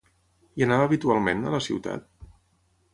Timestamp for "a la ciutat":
1.51-2.13